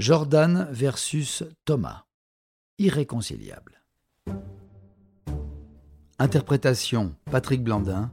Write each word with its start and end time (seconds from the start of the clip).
Jordan 0.00 0.66
versus 0.70 1.44
Thomas. 1.66 2.06
Irréconciliable. 2.78 3.82
Interprétation 6.18 7.14
Patrick 7.30 7.62
Blandin. 7.62 8.10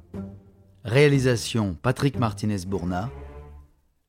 Réalisation 0.84 1.76
Patrick 1.76 2.20
Martinez-Bourna. 2.20 3.10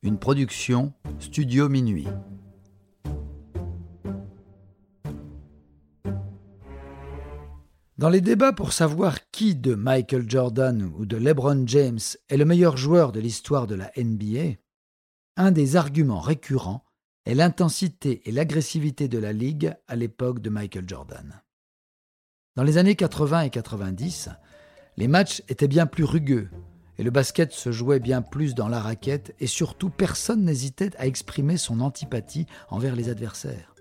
Une 0.02 0.18
production 0.18 0.92
Studio 1.20 1.68
Minuit. 1.68 2.08
Dans 7.96 8.08
les 8.08 8.20
débats 8.20 8.52
pour 8.52 8.72
savoir 8.72 9.30
qui 9.30 9.54
de 9.54 9.76
Michael 9.76 10.28
Jordan 10.28 10.82
ou 10.98 11.06
de 11.06 11.16
LeBron 11.16 11.62
James 11.66 12.00
est 12.28 12.36
le 12.36 12.44
meilleur 12.44 12.76
joueur 12.76 13.12
de 13.12 13.20
l'histoire 13.20 13.68
de 13.68 13.76
la 13.76 13.92
NBA, 13.96 14.56
un 15.36 15.52
des 15.52 15.76
arguments 15.76 16.20
récurrents 16.20 16.84
est 17.28 17.34
l'intensité 17.34 18.22
et 18.24 18.32
l'agressivité 18.32 19.06
de 19.06 19.18
la 19.18 19.34
ligue 19.34 19.74
à 19.86 19.96
l'époque 19.96 20.40
de 20.40 20.48
Michael 20.48 20.88
Jordan. 20.88 21.42
Dans 22.56 22.62
les 22.62 22.78
années 22.78 22.94
80 22.94 23.42
et 23.42 23.50
90, 23.50 24.30
les 24.96 25.08
matchs 25.08 25.42
étaient 25.50 25.68
bien 25.68 25.84
plus 25.84 26.04
rugueux 26.04 26.48
et 26.96 27.02
le 27.02 27.10
basket 27.10 27.52
se 27.52 27.70
jouait 27.70 28.00
bien 28.00 28.22
plus 28.22 28.54
dans 28.54 28.66
la 28.66 28.80
raquette 28.80 29.34
et 29.40 29.46
surtout 29.46 29.90
personne 29.90 30.42
n'hésitait 30.42 30.96
à 30.96 31.06
exprimer 31.06 31.58
son 31.58 31.80
antipathie 31.80 32.46
envers 32.70 32.96
les 32.96 33.10
adversaires. 33.10 33.74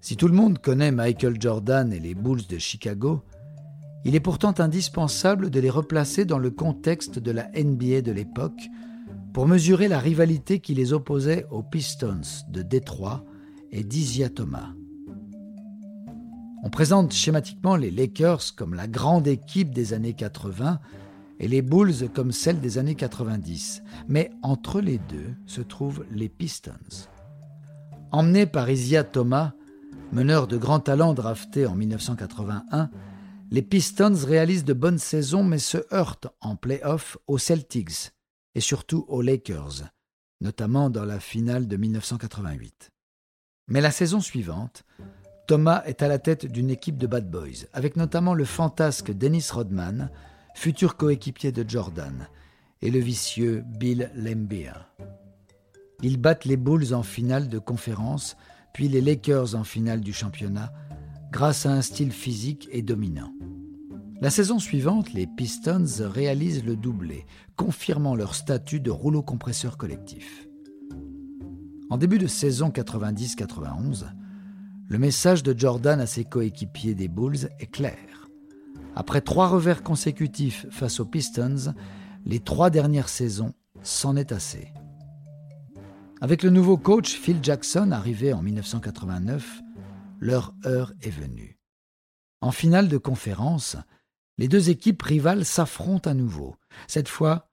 Si 0.00 0.16
tout 0.16 0.26
le 0.26 0.34
monde 0.34 0.58
connaît 0.58 0.90
Michael 0.90 1.40
Jordan 1.40 1.92
et 1.92 2.00
les 2.00 2.16
Bulls 2.16 2.48
de 2.48 2.58
Chicago, 2.58 3.22
il 4.04 4.16
est 4.16 4.20
pourtant 4.20 4.54
indispensable 4.58 5.48
de 5.48 5.60
les 5.60 5.70
replacer 5.70 6.24
dans 6.24 6.38
le 6.38 6.50
contexte 6.50 7.20
de 7.20 7.30
la 7.30 7.48
NBA 7.54 8.00
de 8.00 8.10
l'époque 8.10 8.68
pour 9.32 9.48
mesurer 9.48 9.88
la 9.88 9.98
rivalité 9.98 10.60
qui 10.60 10.74
les 10.74 10.92
opposait 10.92 11.46
aux 11.50 11.62
Pistons 11.62 12.20
de 12.48 12.62
Détroit 12.62 13.24
et 13.70 13.82
d'Isia 13.82 14.28
Thomas. 14.28 14.70
On 16.62 16.70
présente 16.70 17.12
schématiquement 17.12 17.76
les 17.76 17.90
Lakers 17.90 18.54
comme 18.56 18.74
la 18.74 18.86
grande 18.86 19.26
équipe 19.26 19.74
des 19.74 19.94
années 19.94 20.12
80 20.12 20.78
et 21.40 21.48
les 21.48 21.62
Bulls 21.62 22.10
comme 22.14 22.30
celle 22.30 22.60
des 22.60 22.78
années 22.78 22.94
90, 22.94 23.82
mais 24.06 24.30
entre 24.42 24.80
les 24.80 24.98
deux 24.98 25.34
se 25.46 25.60
trouvent 25.60 26.04
les 26.10 26.28
Pistons. 26.28 26.72
Emmenés 28.12 28.46
par 28.46 28.70
Isia 28.70 29.02
Thomas, 29.02 29.52
Meneur 30.12 30.46
de 30.46 30.58
grand 30.58 30.80
talent 30.80 31.14
drafté 31.14 31.64
en 31.64 31.74
1981, 31.74 32.90
les 33.50 33.62
Pistons 33.62 34.12
réalisent 34.26 34.66
de 34.66 34.74
bonnes 34.74 34.98
saisons 34.98 35.42
mais 35.42 35.58
se 35.58 35.78
heurtent 35.90 36.28
en 36.42 36.54
play-off 36.54 37.16
aux 37.26 37.38
Celtics 37.38 38.12
et 38.54 38.60
surtout 38.60 39.04
aux 39.08 39.22
Lakers, 39.22 39.84
notamment 40.40 40.90
dans 40.90 41.04
la 41.04 41.20
finale 41.20 41.68
de 41.68 41.76
1988. 41.76 42.90
Mais 43.68 43.80
la 43.80 43.90
saison 43.90 44.20
suivante, 44.20 44.84
Thomas 45.46 45.82
est 45.86 46.02
à 46.02 46.08
la 46.08 46.18
tête 46.18 46.46
d'une 46.46 46.70
équipe 46.70 46.98
de 46.98 47.06
bad 47.06 47.30
boys, 47.30 47.66
avec 47.72 47.96
notamment 47.96 48.34
le 48.34 48.44
fantasque 48.44 49.12
Dennis 49.12 49.48
Rodman, 49.52 50.10
futur 50.54 50.96
coéquipier 50.96 51.52
de 51.52 51.68
Jordan, 51.68 52.28
et 52.80 52.90
le 52.90 52.98
vicieux 52.98 53.64
Bill 53.66 54.10
Laimbeer. 54.14 54.92
Ils 56.02 56.18
battent 56.18 56.44
les 56.44 56.56
Bulls 56.56 56.94
en 56.94 57.02
finale 57.02 57.48
de 57.48 57.58
conférence 57.58 58.36
puis 58.72 58.88
les 58.88 59.00
Lakers 59.00 59.54
en 59.54 59.64
finale 59.64 60.00
du 60.00 60.12
championnat, 60.12 60.72
grâce 61.30 61.66
à 61.66 61.72
un 61.72 61.82
style 61.82 62.12
physique 62.12 62.68
et 62.72 62.82
dominant. 62.82 63.32
La 64.22 64.30
saison 64.30 64.60
suivante, 64.60 65.12
les 65.14 65.26
Pistons 65.26 65.84
réalisent 65.98 66.64
le 66.64 66.76
doublé, 66.76 67.26
confirmant 67.56 68.14
leur 68.14 68.36
statut 68.36 68.78
de 68.78 68.92
rouleau 68.92 69.20
compresseur 69.20 69.76
collectif. 69.76 70.46
En 71.90 71.96
début 71.96 72.18
de 72.18 72.28
saison 72.28 72.68
90-91, 72.68 74.04
le 74.86 74.98
message 75.00 75.42
de 75.42 75.58
Jordan 75.58 76.00
à 76.00 76.06
ses 76.06 76.24
coéquipiers 76.24 76.94
des 76.94 77.08
Bulls 77.08 77.48
est 77.58 77.66
clair. 77.66 78.28
Après 78.94 79.22
trois 79.22 79.48
revers 79.48 79.82
consécutifs 79.82 80.66
face 80.70 81.00
aux 81.00 81.04
Pistons, 81.04 81.74
les 82.24 82.38
trois 82.38 82.70
dernières 82.70 83.08
saisons, 83.08 83.54
c'en 83.82 84.14
est 84.14 84.30
assez. 84.30 84.72
Avec 86.20 86.44
le 86.44 86.50
nouveau 86.50 86.76
coach 86.76 87.18
Phil 87.18 87.40
Jackson 87.42 87.90
arrivé 87.90 88.32
en 88.32 88.42
1989, 88.42 89.62
leur 90.20 90.54
heure 90.64 90.92
est 91.02 91.10
venue. 91.10 91.58
En 92.40 92.52
finale 92.52 92.86
de 92.86 92.98
conférence, 92.98 93.76
les 94.38 94.48
deux 94.48 94.70
équipes 94.70 95.02
rivales 95.02 95.44
s'affrontent 95.44 96.10
à 96.10 96.14
nouveau. 96.14 96.56
Cette 96.86 97.08
fois, 97.08 97.48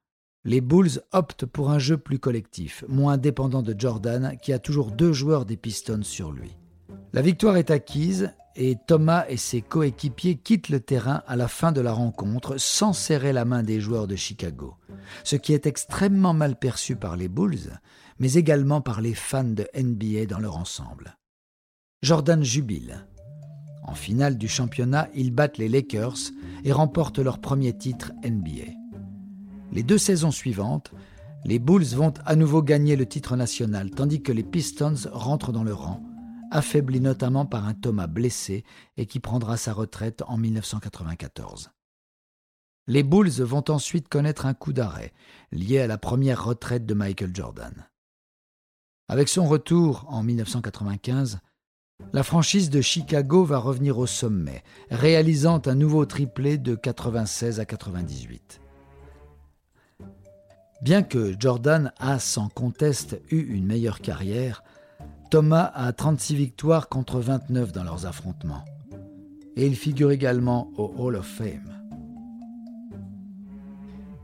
les 0.45 0.61
Bulls 0.61 1.01
optent 1.11 1.45
pour 1.45 1.69
un 1.69 1.79
jeu 1.79 1.97
plus 1.97 2.19
collectif, 2.19 2.85
moins 2.87 3.17
dépendant 3.17 3.61
de 3.61 3.75
Jordan, 3.77 4.37
qui 4.41 4.53
a 4.53 4.59
toujours 4.59 4.91
deux 4.91 5.11
joueurs 5.11 5.45
des 5.45 5.57
Pistons 5.57 6.03
sur 6.03 6.31
lui. 6.31 6.55
La 7.13 7.21
victoire 7.21 7.57
est 7.57 7.71
acquise 7.71 8.31
et 8.55 8.77
Thomas 8.87 9.25
et 9.29 9.37
ses 9.37 9.61
coéquipiers 9.61 10.37
quittent 10.37 10.69
le 10.69 10.79
terrain 10.79 11.23
à 11.27 11.35
la 11.35 11.47
fin 11.47 11.71
de 11.71 11.81
la 11.81 11.93
rencontre 11.93 12.57
sans 12.57 12.93
serrer 12.93 13.33
la 13.33 13.45
main 13.45 13.63
des 13.63 13.79
joueurs 13.79 14.07
de 14.07 14.15
Chicago, 14.15 14.75
ce 15.23 15.35
qui 15.35 15.53
est 15.53 15.65
extrêmement 15.65 16.33
mal 16.33 16.57
perçu 16.57 16.95
par 16.95 17.15
les 17.15 17.27
Bulls, 17.27 17.79
mais 18.19 18.33
également 18.33 18.81
par 18.81 19.01
les 19.01 19.13
fans 19.13 19.43
de 19.43 19.67
NBA 19.75 20.25
dans 20.25 20.39
leur 20.39 20.57
ensemble. 20.57 21.17
Jordan 22.01 22.43
jubile. 22.43 23.07
En 23.89 23.95
finale 23.95 24.37
du 24.37 24.47
championnat, 24.47 25.09
ils 25.15 25.31
battent 25.31 25.57
les 25.57 25.67
Lakers 25.67 26.29
et 26.63 26.71
remportent 26.71 27.17
leur 27.17 27.39
premier 27.39 27.75
titre 27.75 28.11
NBA. 28.23 28.71
Les 29.71 29.81
deux 29.81 29.97
saisons 29.97 30.29
suivantes, 30.29 30.91
les 31.43 31.57
Bulls 31.57 31.95
vont 31.95 32.13
à 32.23 32.35
nouveau 32.35 32.61
gagner 32.61 32.95
le 32.95 33.07
titre 33.07 33.35
national, 33.35 33.89
tandis 33.89 34.21
que 34.21 34.31
les 34.31 34.43
Pistons 34.43 35.09
rentrent 35.11 35.51
dans 35.51 35.63
le 35.63 35.73
rang, 35.73 36.03
affaiblis 36.51 37.01
notamment 37.01 37.47
par 37.47 37.65
un 37.65 37.73
Thomas 37.73 38.05
blessé 38.05 38.63
et 38.95 39.07
qui 39.07 39.19
prendra 39.19 39.57
sa 39.57 39.73
retraite 39.73 40.21
en 40.27 40.37
1994. 40.37 41.71
Les 42.85 43.01
Bulls 43.01 43.41
vont 43.41 43.63
ensuite 43.69 44.07
connaître 44.07 44.45
un 44.45 44.53
coup 44.53 44.71
d'arrêt, 44.71 45.13
lié 45.51 45.79
à 45.79 45.87
la 45.87 45.97
première 45.97 46.45
retraite 46.45 46.85
de 46.85 46.93
Michael 46.93 47.35
Jordan. 47.35 47.87
Avec 49.07 49.29
son 49.29 49.47
retour 49.47 50.05
en 50.09 50.21
1995, 50.21 51.39
la 52.13 52.23
franchise 52.23 52.69
de 52.69 52.81
Chicago 52.81 53.43
va 53.43 53.57
revenir 53.57 53.97
au 53.97 54.07
sommet, 54.07 54.63
réalisant 54.89 55.61
un 55.65 55.75
nouveau 55.75 56.05
triplé 56.05 56.57
de 56.57 56.75
96 56.75 57.59
à 57.59 57.65
98. 57.65 58.61
Bien 60.81 61.03
que 61.03 61.35
Jordan 61.37 61.91
a 61.99 62.19
sans 62.19 62.49
conteste 62.49 63.21
eu 63.29 63.41
une 63.53 63.65
meilleure 63.65 63.99
carrière, 63.99 64.63
Thomas 65.29 65.71
a 65.75 65.91
36 65.93 66.35
victoires 66.35 66.89
contre 66.89 67.19
29 67.19 67.71
dans 67.71 67.83
leurs 67.83 68.05
affrontements. 68.05 68.65
Et 69.55 69.67
il 69.67 69.75
figure 69.75 70.11
également 70.11 70.71
au 70.77 70.93
Hall 70.97 71.17
of 71.17 71.27
Fame. 71.27 71.78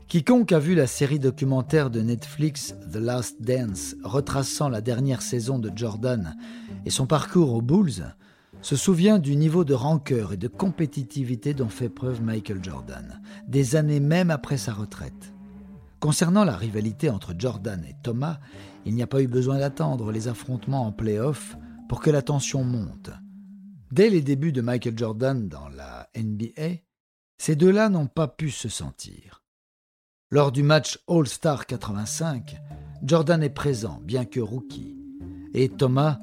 Quiconque 0.08 0.52
a 0.52 0.60
vu 0.60 0.76
la 0.76 0.86
série 0.86 1.18
documentaire 1.18 1.90
de 1.90 2.00
Netflix 2.00 2.76
The 2.92 2.96
Last 2.96 3.42
Dance 3.42 3.96
retraçant 4.04 4.68
la 4.68 4.80
dernière 4.80 5.20
saison 5.20 5.58
de 5.58 5.72
Jordan 5.74 6.36
et 6.84 6.90
son 6.90 7.08
parcours 7.08 7.52
aux 7.52 7.60
Bulls 7.60 8.14
se 8.62 8.76
souvient 8.76 9.18
du 9.18 9.34
niveau 9.34 9.64
de 9.64 9.74
rancœur 9.74 10.32
et 10.32 10.36
de 10.36 10.46
compétitivité 10.46 11.54
dont 11.54 11.68
fait 11.68 11.88
preuve 11.88 12.22
Michael 12.22 12.62
Jordan, 12.62 13.20
des 13.48 13.74
années 13.74 13.98
même 13.98 14.30
après 14.30 14.58
sa 14.58 14.72
retraite. 14.72 15.34
Concernant 15.98 16.44
la 16.44 16.56
rivalité 16.56 17.10
entre 17.10 17.34
Jordan 17.36 17.84
et 17.84 17.96
Thomas, 18.04 18.38
il 18.84 18.94
n'y 18.94 19.02
a 19.02 19.08
pas 19.08 19.22
eu 19.22 19.26
besoin 19.26 19.58
d'attendre 19.58 20.12
les 20.12 20.28
affrontements 20.28 20.86
en 20.86 20.92
play-off 20.92 21.56
pour 21.88 22.00
que 22.00 22.10
la 22.10 22.22
tension 22.22 22.62
monte. 22.62 23.10
Dès 23.90 24.08
les 24.08 24.22
débuts 24.22 24.52
de 24.52 24.60
Michael 24.60 24.96
Jordan 24.96 25.48
dans 25.48 25.68
la 25.68 26.08
NBA, 26.16 26.78
ces 27.38 27.56
deux-là 27.56 27.88
n'ont 27.88 28.06
pas 28.06 28.28
pu 28.28 28.50
se 28.50 28.68
sentir. 28.68 29.42
Lors 30.36 30.52
du 30.52 30.62
match 30.62 30.98
All-Star 31.08 31.64
85, 31.64 32.58
Jordan 33.02 33.42
est 33.42 33.48
présent, 33.48 34.02
bien 34.04 34.26
que 34.26 34.38
rookie, 34.38 34.94
et 35.54 35.70
Thomas, 35.70 36.18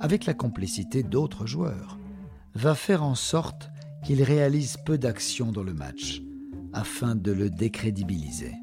avec 0.00 0.24
la 0.24 0.32
complicité 0.32 1.02
d'autres 1.02 1.44
joueurs, 1.44 1.98
va 2.54 2.74
faire 2.74 3.02
en 3.02 3.14
sorte 3.14 3.68
qu'il 4.02 4.22
réalise 4.22 4.78
peu 4.86 4.96
d'actions 4.96 5.52
dans 5.52 5.64
le 5.64 5.74
match, 5.74 6.22
afin 6.72 7.14
de 7.14 7.30
le 7.30 7.50
décrédibiliser. 7.50 8.54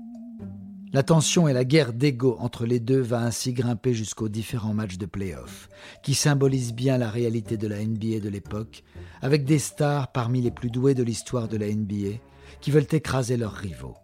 La 0.91 1.03
tension 1.03 1.47
et 1.47 1.53
la 1.53 1.65
guerre 1.65 1.93
d'ego 1.93 2.35
entre 2.39 2.65
les 2.65 2.79
deux 2.79 3.01
va 3.01 3.19
ainsi 3.19 3.53
grimper 3.53 3.93
jusqu'aux 3.93 4.27
différents 4.27 4.73
matchs 4.73 4.97
de 4.97 5.05
play-off, 5.05 5.69
qui 6.01 6.15
symbolisent 6.15 6.73
bien 6.73 6.97
la 6.97 7.11
réalité 7.11 7.57
de 7.57 7.67
la 7.67 7.85
NBA 7.85 8.21
de 8.21 8.29
l'époque, 8.29 8.83
avec 9.21 9.45
des 9.45 9.59
stars 9.59 10.11
parmi 10.11 10.41
les 10.41 10.49
plus 10.49 10.71
doués 10.71 10.95
de 10.95 11.03
l'histoire 11.03 11.47
de 11.47 11.57
la 11.57 11.67
NBA, 11.67 12.17
qui 12.59 12.71
veulent 12.71 12.87
écraser 12.91 13.37
leurs 13.37 13.53
rivaux. 13.53 13.97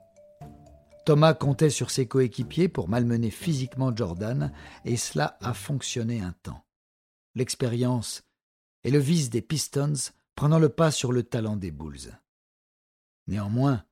Thomas 1.06 1.34
comptait 1.34 1.72
sur 1.72 1.90
ses 1.90 2.08
coéquipiers 2.08 2.70
pour 2.70 2.88
malmener 2.88 3.32
physiquement 3.32 3.96
Jordan, 3.96 4.54
et 4.86 4.98
cela 4.98 5.38
a 5.42 5.54
fonctionné 5.54 6.22
un 6.22 6.34
temps. 6.44 6.64
L'expérience 7.34 8.24
et 8.84 8.92
le 8.92 9.00
vice 9.00 9.30
des 9.30 9.42
Pistons 9.42 10.12
prenant 10.36 10.60
le 10.60 10.70
pas 10.70 10.92
sur 10.92 11.12
le 11.12 11.24
talent 11.24 11.56
des 11.56 11.72
Bulls. 11.72 12.20
Néanmoins, 13.28 13.84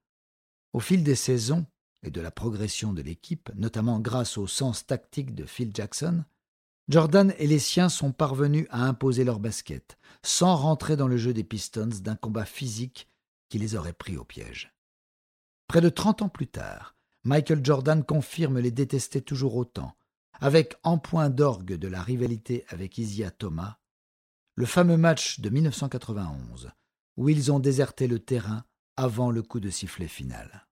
au 0.74 0.80
fil 0.80 1.04
des 1.04 1.16
saisons 1.16 1.66
et 2.04 2.12
de 2.12 2.22
la 2.22 2.32
progression 2.32 2.94
de 2.94 3.02
l'équipe, 3.02 3.50
notamment 3.56 4.00
grâce 4.00 4.38
au 4.38 4.48
sens 4.48 4.86
tactique 4.86 5.36
de 5.36 5.46
Phil 5.46 5.72
Jackson, 5.74 6.24
Jordan 6.90 7.34
et 7.38 7.48
les 7.48 7.60
siens 7.60 7.90
sont 7.90 8.12
parvenus 8.12 8.68
à 8.70 8.84
imposer 8.84 9.24
leur 9.24 9.40
basket, 9.40 9.98
sans 10.24 10.56
rentrer 10.56 10.96
dans 10.96 11.08
le 11.08 11.18
jeu 11.18 11.34
des 11.34 11.44
Pistons 11.44 11.90
d'un 12.02 12.16
combat 12.16 12.46
physique 12.46 13.08
qui 13.50 13.60
les 13.60 13.76
aurait 13.76 13.94
pris 13.94 14.18
au 14.18 14.24
piège. 14.24 14.74
Près 15.68 15.82
de 15.82 15.90
trente 15.90 16.24
ans 16.24 16.30
plus 16.30 16.48
tard, 16.48 16.96
Michael 17.24 17.64
Jordan 17.64 18.04
confirme 18.04 18.60
les 18.60 18.72
détester 18.72 19.22
toujours 19.22 19.56
autant, 19.56 19.94
avec 20.40 20.76
en 20.84 20.98
point 20.98 21.30
d'orgue 21.30 21.76
de 21.76 21.88
la 21.88 22.02
rivalité 22.02 22.66
avec 22.70 22.98
Isia 22.98 23.30
Thomas, 23.30 23.78
le 24.56 24.66
fameux 24.66 24.98
match 24.98 25.40
de 25.40 25.50
1991, 25.50 26.72
où 27.18 27.30
ils 27.30 27.52
ont 27.52 27.60
déserté 27.60 28.08
le 28.08 28.20
terrain 28.20 28.64
avant 28.96 29.32
le 29.32 29.42
coup 29.42 29.60
de 29.60 29.70
sifflet 29.70 30.08
final. 30.08 30.68